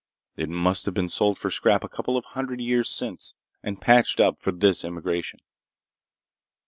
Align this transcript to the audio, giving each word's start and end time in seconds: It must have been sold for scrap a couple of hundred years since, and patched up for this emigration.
It 0.35 0.49
must 0.49 0.85
have 0.85 0.95
been 0.95 1.09
sold 1.09 1.37
for 1.37 1.51
scrap 1.51 1.83
a 1.83 1.87
couple 1.87 2.17
of 2.17 2.25
hundred 2.25 2.59
years 2.59 2.89
since, 2.89 3.35
and 3.61 3.79
patched 3.79 4.19
up 4.19 4.39
for 4.39 4.51
this 4.51 4.83
emigration. 4.83 5.37